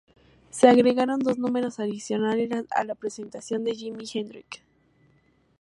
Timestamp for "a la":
2.71-2.95